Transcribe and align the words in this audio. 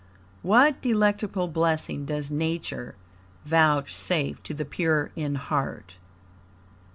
What 0.41 0.81
delectable 0.81 1.47
blessing 1.47 2.05
does 2.05 2.31
Nature 2.31 2.95
vouchsafe 3.45 4.41
to 4.41 4.53
the 4.55 4.65
pure 4.65 5.11
in 5.15 5.35
heart?" 5.35 5.97